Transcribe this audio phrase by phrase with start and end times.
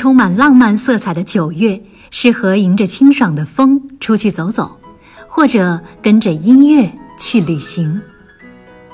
[0.00, 1.78] 充满浪漫色彩的九月，
[2.10, 4.80] 适合迎着清爽的风出去走走，
[5.28, 8.00] 或者跟着音乐去旅行。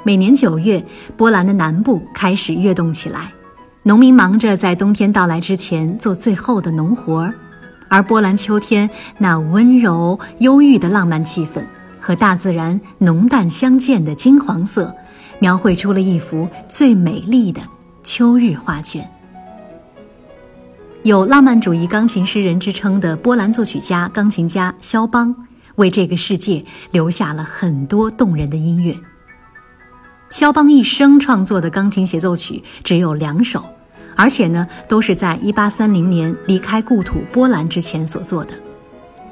[0.02, 0.84] 每年九月，
[1.16, 3.32] 波兰的南部开始跃动起来，
[3.84, 7.32] 农民忙着在冬天到来之前做最后的农活儿，
[7.86, 11.64] 而波兰秋天那温柔忧郁的浪漫气氛
[12.00, 14.92] 和大自然浓淡相间的金黄色，
[15.38, 17.60] 描绘出了一幅最美丽的
[18.02, 19.08] 秋日画卷。
[21.06, 25.32] 有浪漫主义钢琴诗人之称的波兰作曲家、钢琴家肖邦，
[25.76, 28.92] 为这个世界留下了很多动人的音乐。
[30.30, 33.64] 肖邦一生创作的钢琴协奏曲只有两首，
[34.16, 38.54] 而且呢，都是在1830年离开故土波兰之前所做的，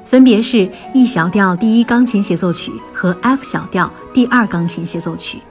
[0.05, 5.41] 分别是 E 小调第一钢琴协奏曲和 F 小调第二钢琴协奏曲。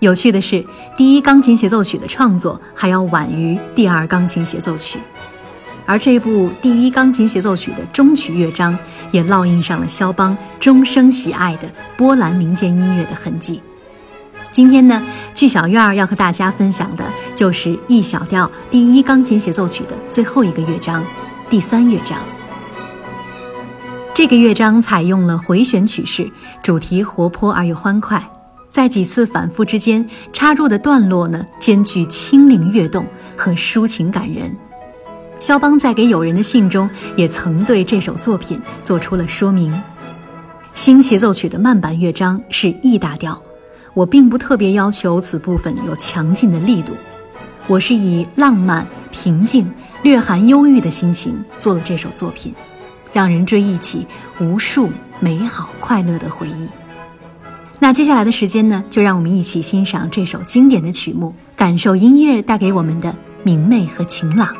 [0.00, 0.62] 有趣的是，
[0.98, 5.00] 第一钢琴协奏曲的创作还要晚于第二钢琴协奏曲。
[5.86, 8.76] 而这部第一钢琴协奏曲的终曲乐章，
[9.12, 13.62] 也烙印上了肖邦终生喜爱的波兰民间音乐的痕迹。
[14.50, 21.04] 今天呢，剧小院儿要和大家分享的就是 E 小调第一钢琴协奏曲的最后一个乐章，
[21.48, 22.18] 第三乐章。
[24.12, 26.30] 这个乐章采用了回旋曲式，
[26.62, 28.28] 主题活泼而又欢快，
[28.70, 34.56] 在几次反复之间插入的段落呢，兼具轻灵跃动和抒情感人。
[35.38, 39.80] 肖邦在给友人的信中也曾对这首作品做出了说明。
[40.74, 43.40] 新协奏曲的慢板乐章是 E 大调，
[43.94, 46.92] 我并不特别要求此部分有强劲的力度，
[47.66, 49.70] 我是以浪漫、平静、
[50.02, 52.54] 略含忧郁的心情做了这首作品，
[53.12, 54.06] 让人追忆起
[54.40, 56.68] 无数美好快乐的回忆。
[57.78, 64.54] 那接下来的时间呢，就让我们一起欣赏这首经典的曲目，感受音乐带给我们的明媚和晴朗。